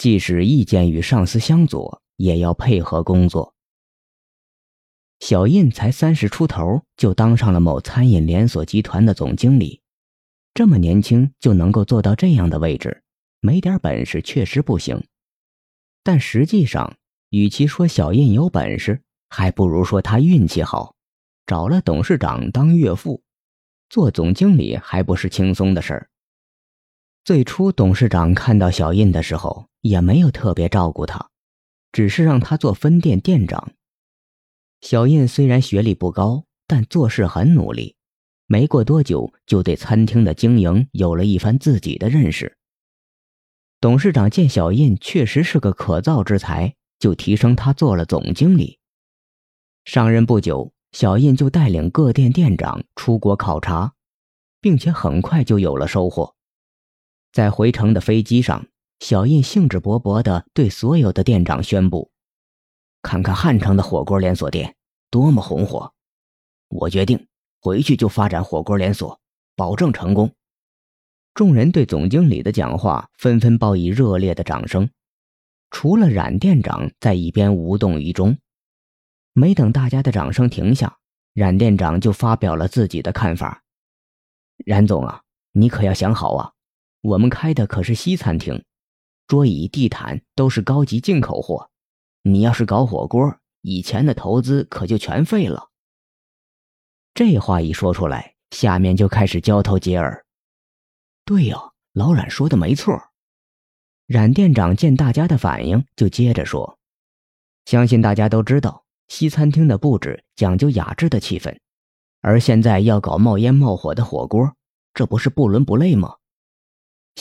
[0.00, 3.54] 即使意见与上司相左，也要配合工作。
[5.18, 9.82] 小印才三十出头，就当上了某餐饮连锁集团的总经理，
[10.54, 13.02] 这么年轻就能够做到这样的位置，
[13.40, 15.04] 没点本事确实不行。
[16.02, 16.96] 但实际上，
[17.28, 20.94] 与其说小印有本事，还不如说他运气好，
[21.44, 23.22] 找了董事长当岳父，
[23.90, 26.08] 做总经理还不是轻松的事儿。
[27.22, 31.28] 最初，董事长看到小印的时候，也没有特别照顾他，
[31.92, 33.72] 只是让他做分店店长。
[34.80, 37.94] 小印虽然学历不高，但做事很努力，
[38.46, 42.56] 没过多久就对餐厅的经营有了一番自己的认识。
[43.80, 48.78] 董事长见小印确实是个可造之才，就提升他做了总经理。
[49.84, 53.92] 上任不久，小印就带领各店店长出国考察，
[54.60, 56.34] 并且很快就有了收获。
[57.32, 58.66] 在回程的飞机上，
[58.98, 62.10] 小印兴致勃勃地对所有的店长宣布
[63.02, 64.76] ：“看看汉城的火锅连锁店
[65.10, 65.92] 多么红火，
[66.68, 67.28] 我决定
[67.60, 69.20] 回去就发展火锅连锁，
[69.54, 70.34] 保证成功。”
[71.32, 74.90] 众人对总经理的讲话纷纷报以热烈的掌声，
[75.70, 78.36] 除了冉店长在一边无动于衷。
[79.32, 80.98] 没等大家的掌声停下，
[81.32, 83.62] 冉店长就发表了自己的看法
[84.66, 86.52] ：“冉总啊，你可要想好啊！”
[87.02, 88.62] 我们开的可是西餐厅，
[89.26, 91.70] 桌椅地毯都是高级进口货。
[92.22, 95.70] 你要是搞火锅，以前的投资可就全废了。
[97.14, 100.26] 这话一说出来，下面就开始交头接耳。
[101.24, 101.56] 对呀，
[101.94, 103.00] 老冉说的没错。
[104.06, 106.78] 冉店长见大家的反应，就接着说
[107.64, 111.56] ：“相信大家都知道，西餐厅的布置讲究雅致的气氛，
[112.20, 114.54] 而现在要搞冒烟冒火的火锅，
[114.92, 116.16] 这不是不伦不类吗？”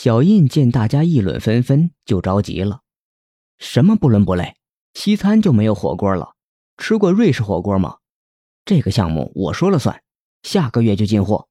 [0.00, 2.82] 小印见大家议论纷纷，就着急了
[3.58, 4.54] ：“什么不伦不类？
[4.94, 6.36] 西餐就没有火锅了？
[6.76, 7.96] 吃过瑞士火锅吗？
[8.64, 10.00] 这个项目我说了算，
[10.44, 11.48] 下个月就进货。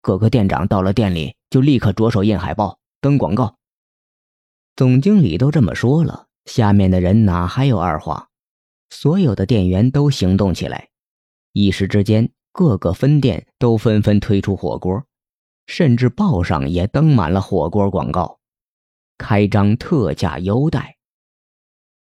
[0.00, 3.56] 各个店长到了店里就立刻着手印海报、登广告。”
[4.76, 8.28] 总经理都这么说了，下面的人哪还有二话？
[8.90, 10.90] 所有的店员都行动起来，
[11.52, 15.02] 一时之间，各个分店都纷纷推出火锅。
[15.68, 18.40] 甚至报上也登满了火锅广告，
[19.18, 20.96] 开张特价优待。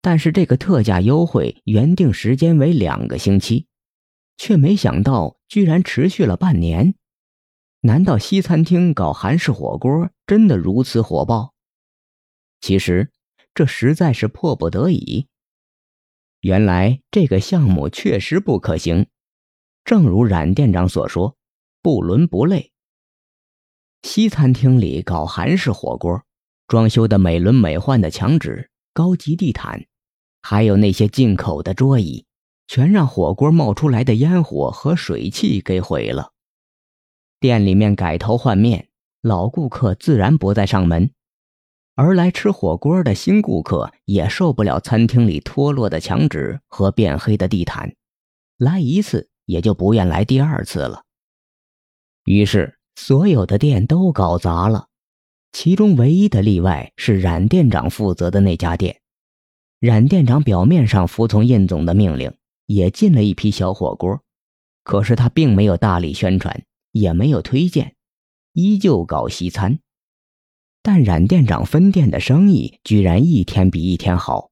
[0.03, 3.67] 但是这个特价优惠原定时间为两个星期，
[4.37, 6.95] 却没想到居然持续了半年。
[7.81, 11.55] 难道西餐厅搞韩式火锅真的如此火爆？
[12.61, 13.11] 其实
[13.55, 15.29] 这实在是迫不得已。
[16.41, 19.07] 原来这个项目确实不可行，
[19.83, 21.37] 正如冉店长所说，
[21.81, 22.73] 不伦不类。
[24.03, 26.23] 西餐厅里搞韩式火锅，
[26.69, 29.85] 装修的美轮美奂的墙纸、高级地毯，
[30.43, 32.25] 还有那些进口的桌椅，
[32.69, 36.33] 全让火锅冒出来的烟火和水汽给毁了。
[37.41, 38.89] 店里面改头换面，
[39.23, 41.11] 老顾客自然不再上门，
[41.95, 47.95] 而来吃火锅的新顾客也受不了餐厅里脱落的墙纸和变黑的地毯，
[48.57, 51.03] 来一次也就不愿来第二次了。
[52.25, 52.76] 于是。
[52.97, 54.89] 所有的店都搞砸了，
[55.53, 59.01] 其中唯一的例外是冉店长负责的那家店。
[59.79, 64.21] 冉店长表面上服从印总的命令，也进了一批小火锅，
[64.83, 67.95] 可是他并没有大力宣传，也没有推荐，
[68.55, 69.79] 依旧搞西餐。
[70.83, 74.51] 但冉店长分店的生意居然一天比一天好。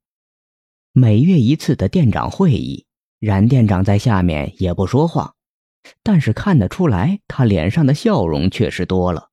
[0.92, 2.84] 每月一次的店长会议，
[3.18, 5.33] 冉店长在下面也不说话。
[6.02, 9.30] 但是看得出来，他脸上的笑容确实多了，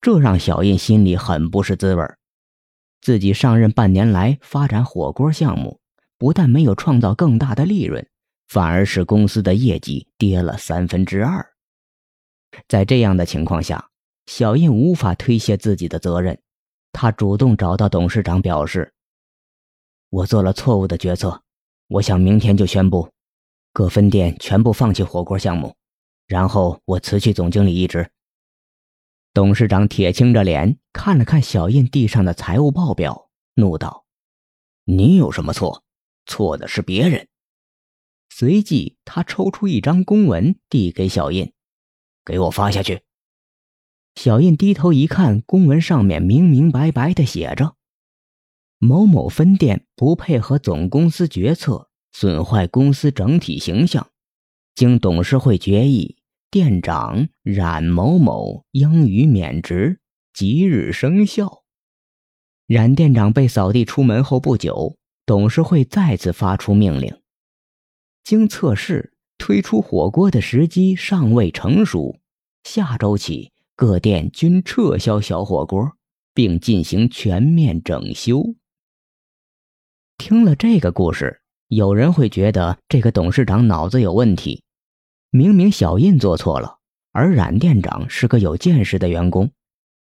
[0.00, 2.04] 这让小印心里很不是滋味
[3.00, 5.80] 自己上任半年来发展火锅项目，
[6.18, 8.06] 不但没有创造更大的利润，
[8.48, 11.44] 反而使公司的业绩跌了三分之二。
[12.68, 13.88] 在这样的情况下，
[14.26, 16.40] 小印无法推卸自己的责任，
[16.92, 18.92] 他主动找到董事长表示
[20.10, 21.42] ：“我做了错误的决策，
[21.88, 23.11] 我想明天就宣布。”
[23.72, 25.74] 各分店全部放弃火锅项目，
[26.26, 28.10] 然后我辞去总经理一职。
[29.32, 34.04] 董事长铁青着脸看了看小印地上的财务报表，怒道
[34.84, 35.84] ：“你有什么错？
[36.26, 37.28] 错的是别人。”
[38.28, 41.54] 随即，他抽出一张公文递给小印
[42.26, 43.00] ：“给我发下去。”
[44.16, 47.76] 小印低头一看，公文上面明明白白的写着
[48.76, 54.10] ：“某某分店不配合总公司决策。”损坏公司整体形象，
[54.74, 56.16] 经董事会决议，
[56.50, 60.00] 店长冉某某应予免职，
[60.32, 61.64] 即日生效。
[62.66, 67.14] 冉店长被扫地出门后不久，董事会再次发出命令：
[68.24, 72.18] 经测试，推出火锅的时机尚未成熟，
[72.62, 75.92] 下周起各店均撤销小火锅，
[76.32, 78.54] 并进行全面整修。
[80.16, 81.41] 听了这个故事，
[81.74, 84.62] 有人会觉得这个董事长脑子有问题。
[85.30, 86.76] 明明小印做错了，
[87.12, 89.52] 而冉店长是个有见识的员工，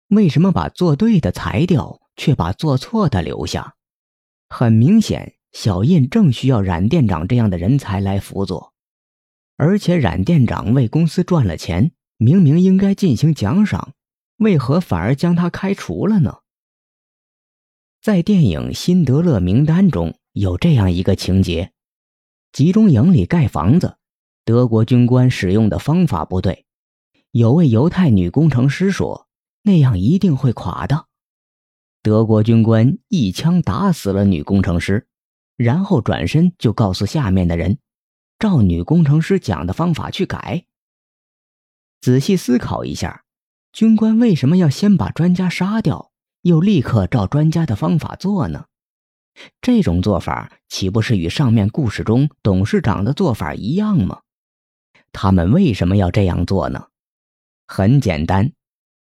[0.08, 3.74] 为什么把做对的裁掉，却把做错的留下？
[4.50, 8.74] 很明显，小印正需要冉店长这样的人才来辅佐，
[9.56, 13.94] 而且冉店长为公司赚了钱，明明应该进行奖赏，
[14.36, 16.40] 为何反而将他开除了呢？
[18.02, 21.72] 在电影《辛德勒名单》中有这样一个情节：
[22.52, 23.96] 集中营里盖房子，
[24.44, 26.66] 德国军官使用的方法不对。
[27.30, 29.28] 有位犹太女工程师说
[29.64, 31.06] ：“那样一定会垮的。”
[32.04, 35.08] 德国军官一枪打死了女工程师，
[35.56, 37.78] 然后转身就告诉下面的人
[38.38, 40.66] ：“照女工程师讲的方法去改。”
[42.02, 43.24] 仔细思考一下，
[43.72, 46.12] 军官为什么要先把专家杀掉？
[46.42, 48.66] 又立刻照专家的方法做呢？
[49.60, 54.22] 这种做法岂不是与上面故事中董事长的做法一样吗？
[55.12, 56.88] 他们为什么要这样做呢？
[57.66, 58.52] 很简单，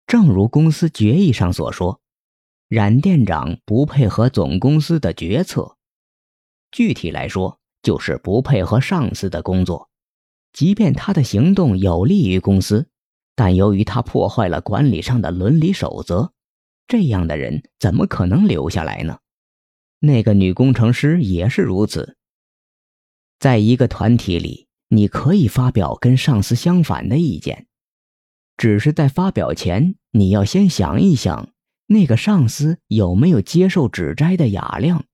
[0.07, 2.01] 正如公司决议上所说，
[2.67, 5.77] 冉店长不配合总公司的决策，
[6.71, 9.89] 具体来说就是不配合上司的工作。
[10.53, 12.89] 即便他的行动有利于公司，
[13.35, 16.33] 但由于他破坏了管理上的伦理守则。
[16.87, 19.20] 这样的人怎么可能留下来呢？
[20.01, 22.17] 那个女工程师也是如此。
[23.39, 27.67] 在一个团体里，你可以发表跟上司相反的意见，
[28.57, 31.53] 只是在发表前，你要先想一想，
[31.87, 35.05] 那个上司有没有接受指摘的雅量。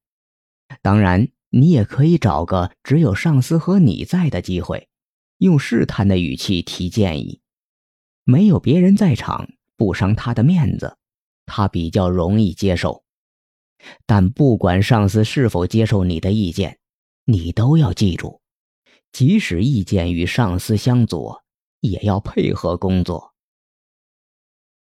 [0.82, 4.88] 当然，你也可以找个只有上司和你在的机会，
[5.38, 7.42] 用试探的语气提建议。
[8.24, 10.98] 没有别人在场，不伤他的面子。
[11.46, 13.06] 他比较容易接受，
[14.06, 16.80] 但不管上司是否接受你的意见，
[17.26, 18.42] 你都要记住，
[19.12, 21.44] 即使意见与上司相左，
[21.82, 23.34] 也要配合工作。